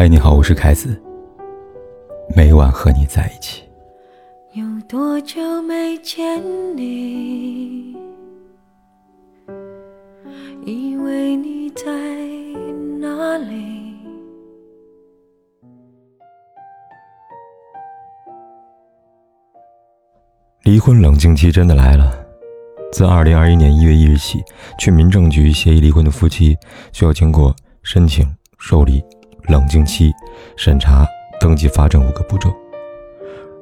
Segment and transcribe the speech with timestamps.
[0.00, 0.96] 嗨，你好，我是凯子。
[2.36, 3.64] 每晚和你在一起。
[4.52, 6.40] 有多久没见
[6.76, 7.96] 你？
[10.64, 11.82] 以为你在
[13.00, 13.96] 哪里？
[20.62, 22.24] 离婚冷静期真的来了。
[22.92, 24.44] 自二零二一年一月一日起，
[24.78, 26.56] 去民政局协议离婚的夫妻
[26.92, 28.24] 需要经过申请、
[28.60, 29.02] 受理。
[29.48, 30.12] 冷静期、
[30.56, 31.06] 审查、
[31.40, 32.52] 登记发证五个步骤，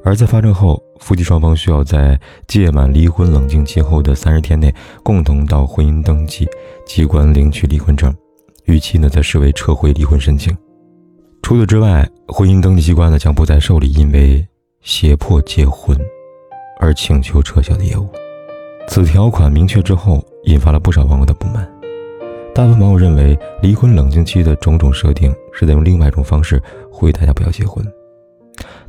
[0.04, 6.48] 而在发证后，夫妻双方需要在届满离婚冷静期后的三十天内，共同到婚姻登记
[6.84, 8.14] 机关领取离婚证，
[8.64, 10.56] 逾期呢则视为撤回离婚申请。
[11.42, 14.44] 除此之外，婚姻登记机关呢将不再受理因为
[14.80, 15.96] 胁迫结婚
[16.80, 18.08] 而请求撤销的业务。
[18.88, 21.68] 此条款明确之后，引发了不少网友的不满。
[22.55, 27.84] 大部分网友认为，离婚冷静期的种种设定是在用另外一种方式呼吁大家不要结婚。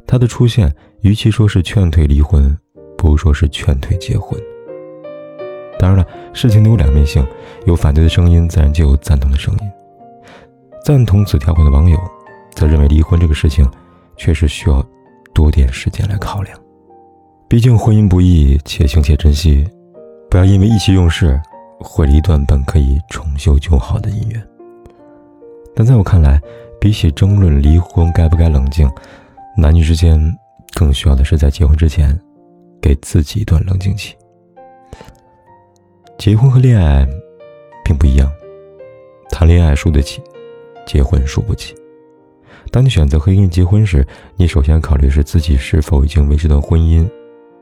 [0.05, 2.55] 他的出现，与其说是劝退离婚，
[2.97, 4.39] 不如说是劝退结婚。
[5.79, 7.25] 当然了，事情都有两面性，
[7.65, 9.59] 有反对的声音，自然就有赞同的声音。
[10.83, 11.97] 赞同此条款的网友，
[12.53, 13.69] 则认为离婚这个事情
[14.17, 14.85] 确实需要
[15.33, 16.59] 多点时间来考量。
[17.47, 19.65] 毕竟婚姻不易，且行且珍惜，
[20.29, 21.39] 不要因为意气用事。
[21.79, 24.47] 毁了一段本可以重修旧好的姻缘。
[25.75, 26.41] 但在我看来，
[26.79, 28.89] 比起争论离婚该不该冷静，
[29.57, 30.19] 男女之间
[30.73, 32.17] 更需要的是在结婚之前，
[32.81, 34.15] 给自己一段冷静期。
[36.17, 37.07] 结婚和恋爱
[37.83, 38.31] 并不一样，
[39.29, 40.21] 谈恋爱输得起，
[40.85, 41.75] 结婚输不起。
[42.71, 47.09] 当你选择和一个人结婚时，你首先考虑是自己是否已经为这段婚姻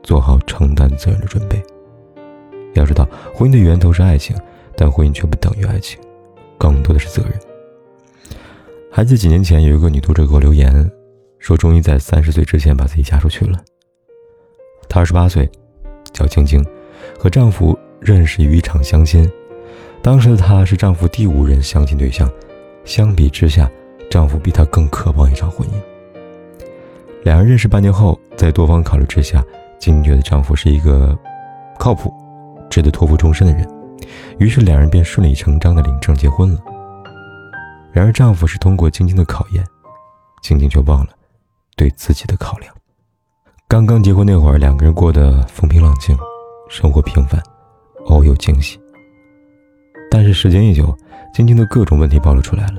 [0.02, 1.62] 做好承担责任的准备。
[2.74, 4.36] 要知道，婚姻的源头是爱情，
[4.76, 5.98] 但婚姻却不等于爱情，
[6.58, 7.32] 更多的是责任。
[8.96, 10.90] 还记得几年前有一个女读者给我留言，
[11.38, 13.62] 说终于在三十岁之前把自己嫁出去了。
[14.88, 15.46] 她二十八岁，
[16.14, 16.64] 叫晶晶，
[17.18, 19.30] 和丈夫认识于一场相亲，
[20.00, 22.26] 当时的她是丈夫第五任相亲对象，
[22.86, 23.70] 相比之下，
[24.08, 25.72] 丈夫比她更渴望一场婚姻。
[27.22, 29.44] 两人认识半年后，在多方考虑之下，
[29.78, 31.14] 晶晶觉得丈夫是一个
[31.78, 32.10] 靠谱。
[32.70, 33.68] 值得托付终身的人，
[34.38, 36.60] 于是两人便顺理成章的领证结婚了。
[37.96, 39.66] 然而，丈夫是通过晶晶的考验，
[40.42, 41.14] 晶晶却忘了
[41.78, 42.70] 对自己的考量。
[43.66, 46.14] 刚刚结婚那会儿，两个人过得风平浪静，
[46.68, 47.42] 生活平凡，
[48.08, 48.78] 偶有惊喜。
[50.10, 50.94] 但是时间一久，
[51.32, 52.74] 晶晶的各种问题暴露出来了。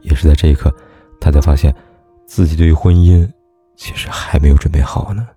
[0.00, 0.74] 也是在这一刻，
[1.20, 1.74] 她才发现
[2.24, 3.30] 自己对于婚姻
[3.76, 5.28] 其实还没有准备好呢。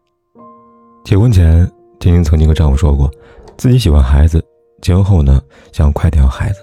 [1.03, 1.69] 结婚前，
[1.99, 3.11] 晶晶曾经和丈夫说过。
[3.57, 4.41] 自己喜欢孩子，
[4.81, 5.41] 结婚后呢，
[5.73, 6.61] 想快点要孩子，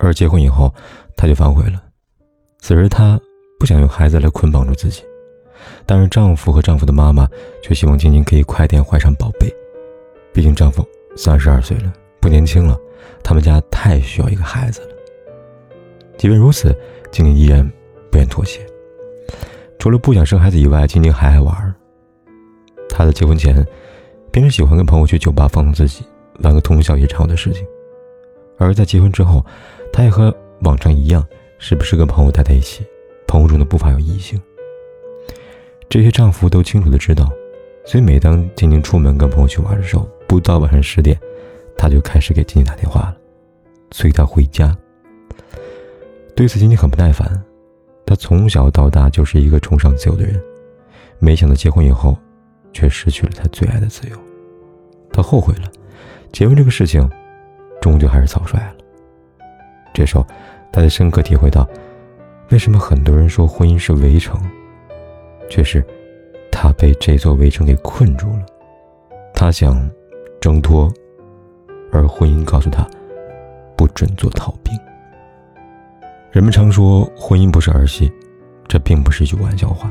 [0.00, 0.74] 而结婚以后，
[1.22, 1.80] 她就反悔了。
[2.58, 3.16] 此时她
[3.56, 5.04] 不想用孩子来捆绑住自己，
[5.86, 7.28] 但是丈夫和丈夫的妈妈
[7.62, 9.48] 却希望晶晶可以快点怀上宝贝。
[10.32, 10.84] 毕竟丈夫
[11.14, 12.76] 三十二岁了，不年轻了，
[13.22, 14.88] 他们家太需要一个孩子了。
[16.18, 16.76] 即便如此，
[17.12, 17.64] 晶晶依然
[18.10, 18.58] 不愿妥协。
[19.78, 21.72] 除了不想生孩子以外，晶晶还爱玩。
[22.88, 23.64] 她在结婚前，
[24.32, 26.04] 平时喜欢跟朋友去酒吧放纵自己。
[26.42, 27.64] 玩个通宵夜场的事情，
[28.58, 29.46] 而在结婚之后，
[29.92, 31.26] 她也和往常一样，
[31.58, 32.84] 时不时跟朋友待在一起，
[33.26, 34.40] 朋友中的不乏有异性。
[35.88, 37.30] 这些丈夫都清楚的知道，
[37.84, 41.18] 所以每当静静出门跟朋友去玩的时候，不到晚上十点，
[41.76, 43.16] 他就开始给静静打电话了，
[43.90, 44.76] 催她回家。
[46.34, 47.28] 对此，晶晶很不耐烦，
[48.06, 50.42] 她从小到大就是一个崇尚自由的人，
[51.18, 52.16] 没想到结婚以后，
[52.72, 54.16] 却失去了她最爱的自由，
[55.12, 55.70] 她后悔了。
[56.32, 57.06] 结婚这个事情，
[57.82, 58.74] 终究还是草率了。
[59.92, 60.26] 这时候，
[60.72, 61.68] 他才深刻体会到，
[62.50, 64.40] 为什么很多人说婚姻是围城，
[65.50, 65.84] 却是
[66.50, 68.46] 他被这座围城给困住了。
[69.34, 69.88] 他想
[70.40, 70.90] 挣脱，
[71.92, 72.88] 而婚姻告诉他，
[73.76, 74.72] 不准做逃兵。
[76.30, 78.10] 人们常说婚姻不是儿戏，
[78.66, 79.90] 这并不是一句玩笑话，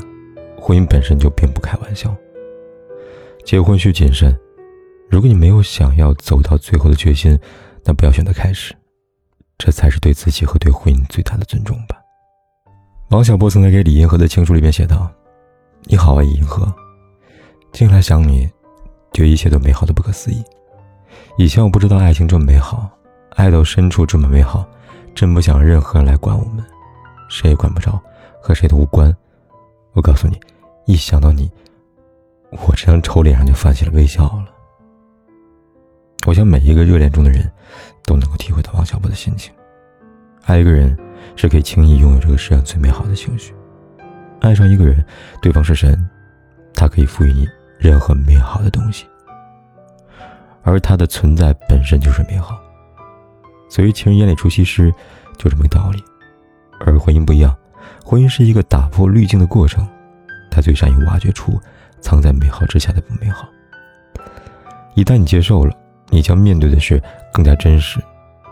[0.57, 2.15] 婚姻本身就并不开玩笑。
[3.45, 4.35] 结婚需谨慎。
[5.09, 7.37] 如果你没有想要走到最后的决心，
[7.83, 8.73] 那不要选择开始，
[9.63, 11.95] 这才是对自己和对婚姻最大的尊重吧。
[13.09, 15.07] 王小波曾在给李银河的情书里面写道
[15.85, 16.73] ：“你好啊，银河，
[17.71, 18.49] 近来想你，
[19.13, 20.43] 觉得一切都美好的不可思议。
[21.37, 22.89] 以前我不知道爱情这么美好，
[23.35, 24.67] 爱到深处这么美好，
[25.13, 26.65] 真不想让任何人来管我们，
[27.29, 28.01] 谁也管不着，
[28.41, 29.15] 和谁都无关。
[29.93, 30.39] 我告诉你，
[30.87, 31.51] 一想到你，
[32.49, 34.45] 我这张丑脸上就泛起了微笑了。”
[36.25, 37.51] 我想每一个热恋中的人，
[38.11, 39.53] 都能够体会到王小波的心情。
[40.43, 40.97] 爱一个人，
[41.37, 43.53] 是可以轻易拥有这个世上最美好的情绪。
[44.41, 45.01] 爱上一个人，
[45.41, 45.97] 对方是神，
[46.73, 47.47] 他可以赋予你
[47.79, 49.05] 任何美好的东西，
[50.61, 52.59] 而他的存在本身就是美好。
[53.69, 54.91] 所以，情人眼里出西施，
[55.37, 56.03] 就这么个道理。
[56.81, 57.55] 而婚姻不一样，
[58.03, 59.87] 婚姻是一个打破滤镜的过程，
[60.49, 61.57] 他最善于挖掘出
[62.01, 63.47] 藏在美好之下的不美好。
[64.95, 65.73] 一旦你接受了，
[66.11, 67.01] 你将面对的是
[67.33, 67.99] 更加真实，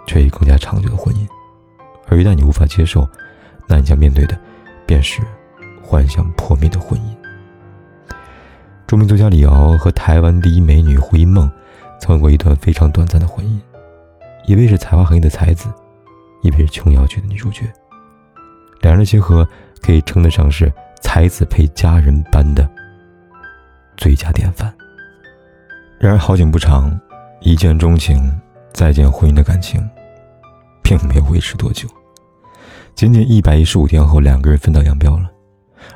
[0.08, 1.28] 却也更加长久的婚姻；
[2.08, 3.08] 而一旦你无法接受，
[3.68, 4.40] 那你将面对的
[4.88, 5.22] 便是
[5.84, 7.04] 幻想破灭的婚姻。
[8.88, 11.52] 著名作家李敖和台湾第一美女胡因梦，
[12.00, 13.60] 曾有过一段非常短暂的婚姻。
[14.46, 15.70] 一位是才华横溢的才子，
[16.42, 17.72] 一位是琼瑶剧的女主角。
[18.82, 19.48] 两人的结合
[19.82, 22.68] 可以称得上是才子配佳人般的
[23.98, 24.74] 最佳典范。
[26.00, 27.00] 然而好景不长，
[27.42, 28.32] 一见钟情，
[28.74, 29.82] 再见婚姻的感情，
[30.84, 31.88] 并没有维持多久。
[32.96, 35.32] 仅仅一百一十五天后，两个人分道扬镳了，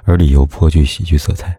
[0.05, 1.53] 而理由颇具喜剧色彩。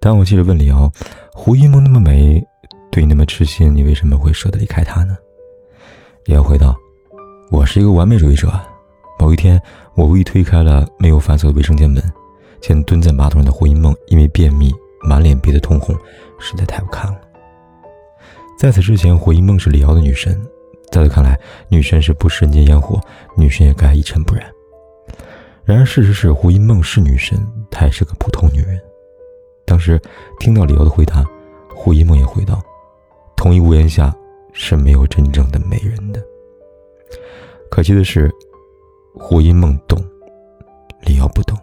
[0.00, 0.90] 当我记得问李敖
[1.32, 2.44] ：“胡一梦那么美，
[2.90, 5.16] 对你那么痴心，你为什么会舍得离开她呢？”
[6.26, 6.76] 李敖回道
[7.52, 8.52] ：“我是一个完美主义者。
[9.16, 9.62] 某一天，
[9.94, 12.02] 我无意推开了没有反锁的卫生间门，
[12.60, 14.74] 见蹲在马桶上的胡一梦因为便秘，
[15.08, 15.96] 满脸憋得通红，
[16.40, 17.20] 实在太不堪了。
[18.62, 20.40] 在此之前，胡一梦是李敖的女神，
[20.92, 21.36] 在他看来，
[21.68, 23.00] 女神是不食人间烟火，
[23.36, 24.48] 女神也该一尘不染。
[25.64, 28.80] 然而，事实是，胡一梦是女神，她也是个普通女人。
[29.66, 30.00] 当时
[30.38, 31.24] 听到李敖的回答，
[31.74, 32.62] 胡一梦也回道：
[33.36, 34.14] 同一屋檐下。”
[34.54, 36.22] 是没有真正的美人的。
[37.70, 38.30] 可惜的是，
[39.14, 39.98] 胡因梦懂，
[41.06, 41.58] 李敖不懂。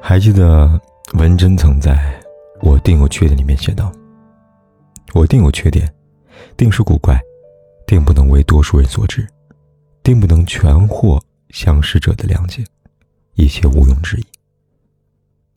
[0.00, 0.80] 还记得
[1.14, 1.94] 文珍曾在
[2.62, 3.90] 《我定有缺点》里面写道
[5.14, 5.92] ：“我定有缺点，
[6.56, 7.20] 定是古怪，
[7.86, 9.26] 定不能为多数人所知，
[10.02, 11.20] 定不能全获
[11.50, 12.64] 相识者的谅解，
[13.34, 14.24] 一切毋庸置疑。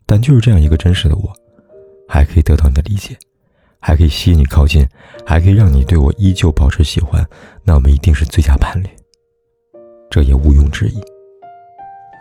[0.06, 1.34] 但就是这样一个真实的我，
[2.08, 3.18] 还可以得到你的理解。”
[3.84, 4.88] 还可以吸引你靠近，
[5.26, 7.28] 还可以让你对我依旧保持喜欢，
[7.64, 8.88] 那我们一定是最佳伴侣，
[10.08, 11.02] 这也毋庸置疑。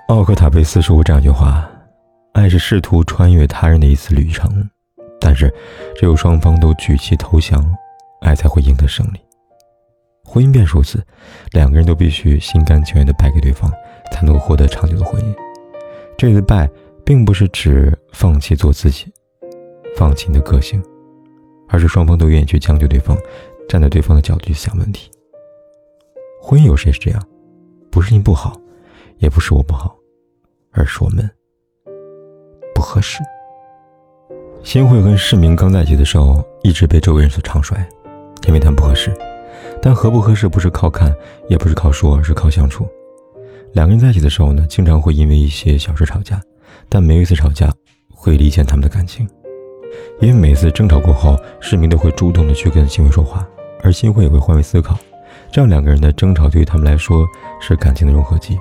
[0.08, 1.70] 奥克塔贝斯说过这样一句话
[2.32, 4.70] ：“爱是试图穿越他人的一次旅程，
[5.20, 5.52] 但是
[5.94, 7.64] 只有双方都举旗投降，
[8.22, 9.20] 爱才会赢得胜利。
[10.24, 11.04] 婚姻便如此，
[11.52, 13.70] 两个人都必须心甘情愿的败给对方，
[14.12, 15.34] 才能够获得长久的婚姻。
[16.16, 16.70] 这里的败，
[17.04, 19.12] 并不是指放弃做自己，
[19.96, 20.82] 放弃你的个性。”
[21.72, 23.16] 而是双方都愿意去将就对方，
[23.68, 25.08] 站在对方的角度去想问题。
[26.42, 27.28] 婚姻有时也是这样，
[27.92, 28.60] 不是你不好，
[29.18, 29.96] 也不是我不好，
[30.72, 31.30] 而是我们
[32.74, 33.22] 不合适。
[34.62, 37.76] 新会跟世明刚在一起的时候，一直被周围人所唱衰，
[38.46, 39.12] 因为他们不合适。
[39.82, 41.12] 但合不合适不是靠看，
[41.48, 42.86] 也不是靠说，而是靠相处。
[43.72, 46.40] 两个人在一起的时候呢，经常会因为一些小事吵架，
[46.88, 47.72] 但每一次吵架
[48.14, 49.26] 会理解他们的感情。
[50.20, 53.48] 因为每次争吵过后，世明都会主动的去跟新会说话，
[53.82, 54.96] 而新会也会换位思考，
[55.50, 57.26] 这样两个人的争吵对于他们来说
[57.60, 58.58] 是感情的融合剂。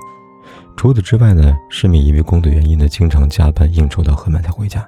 [0.77, 4.87] 除此之外呢，世明因为工作原因呢，经常加班应酬到很晚才回家。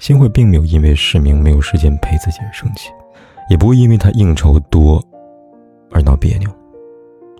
[0.00, 2.90] 新慧并没有因为世明没有时间陪自己而生气，
[3.50, 5.00] 也不会因为他应酬多
[5.90, 6.50] 而闹别扭。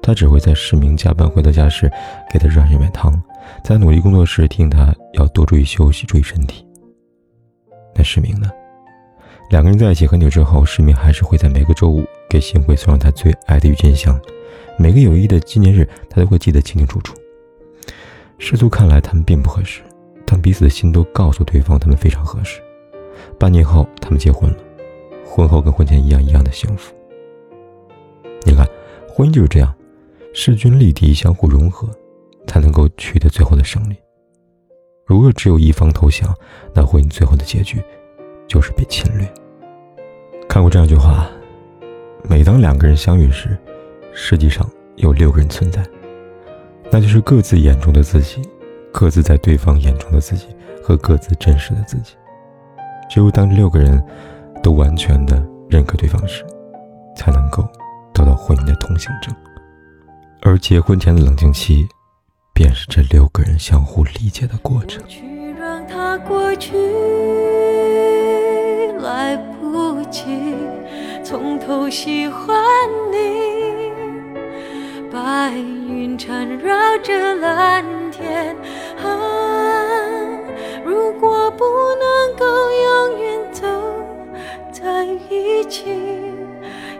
[0.02, 1.90] 他只会在世明加班回到家时
[2.30, 3.10] 给他热上一碗汤，
[3.64, 6.66] 在努力工作时提醒他要多注意休息，注意身体。
[7.94, 8.50] 那世明呢？
[9.48, 14.20] 两个人在一起很久之后，世明还是会在每个周五给新慧送上他最爱的郁金香。
[14.78, 17.14] 每个有意义的纪念日，他都会记得清清楚楚。
[18.36, 19.80] 世俗看来他们并不合适，
[20.30, 22.60] 但彼此的心都告诉对方他们非常合适。
[23.36, 24.56] 半年后，他们结婚了，
[25.26, 26.94] 婚后跟婚前一样一样的幸福。
[28.44, 28.64] 你看，
[29.08, 29.74] 婚姻就是这样，
[30.32, 31.88] 势均力敌，相互融合，
[32.46, 33.96] 才能够取得最后的胜利。
[35.04, 36.32] 如果只有一方投降，
[36.72, 37.82] 那婚姻最后的结局
[38.46, 39.28] 就是被侵略。
[40.48, 41.28] 看过这样一句话：
[42.22, 43.58] 每当两个人相遇时，
[44.12, 45.84] 实际上有六个人存在，
[46.88, 48.40] 那就是各自眼中的自己，
[48.92, 50.46] 各自在对方眼中的自己
[50.82, 52.14] 和各自真实的自己。
[53.08, 54.02] 只有当六个人
[54.62, 56.44] 都完全的认可对方时，
[57.16, 57.62] 才能够
[58.12, 59.34] 得到婚姻的通行证。
[60.42, 61.86] 而结婚前的冷静期。
[62.52, 65.02] 便是这六个人相互理解的过程。
[65.08, 65.24] 去
[65.58, 66.76] 让它过去，
[68.98, 70.54] 来不及
[71.24, 72.54] 从头喜欢
[73.10, 73.18] 你。
[75.10, 78.54] 白云缠绕着蓝天，
[79.02, 80.38] 啊，
[80.84, 83.66] 如果不能够永远走
[84.70, 85.86] 在一起，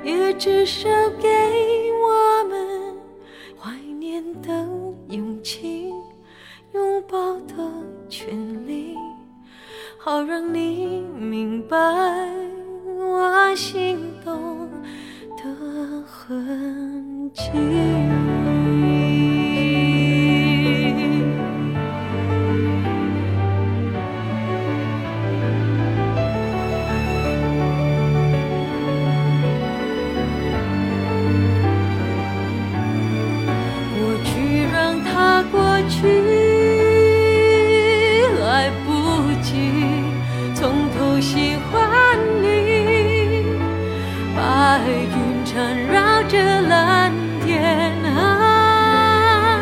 [0.02, 0.88] 也至少
[1.20, 1.28] 给
[45.20, 47.12] 云缠绕着蓝
[47.44, 49.60] 天啊，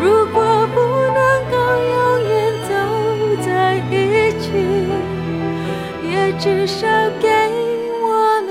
[0.00, 1.18] 如果不能
[1.50, 1.56] 够
[1.90, 2.30] 永远
[2.68, 2.70] 走
[3.42, 3.92] 在一
[4.38, 4.46] 起，
[6.08, 6.86] 也至少
[7.20, 7.26] 给
[8.00, 8.50] 我们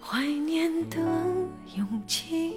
[0.00, 0.96] 怀念的
[1.76, 2.54] 勇气，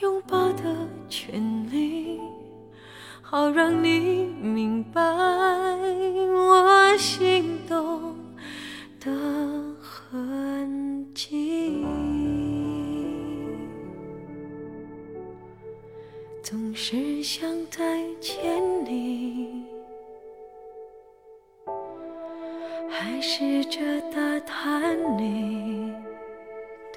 [0.00, 0.62] 拥抱的
[1.10, 2.18] 权利，
[3.20, 5.02] 好让你明白。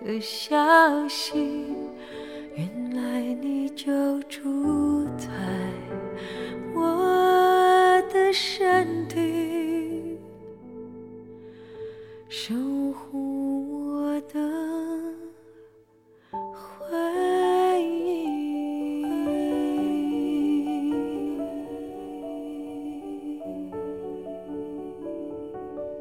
[0.06, 0.56] 的消
[1.10, 1.66] 息，
[2.54, 5.28] 原来你就住在
[6.76, 10.20] 我的身体，
[12.30, 12.54] 守
[12.94, 14.40] 护我的
[16.54, 18.28] 回忆。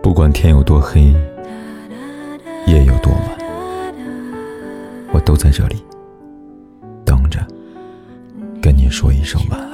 [0.02, 1.00] 不管天有多黑，
[2.66, 3.43] 夜有多晚，
[5.14, 5.76] 我都在这里
[7.06, 7.38] 等着，
[8.60, 9.73] 跟你说一声晚安。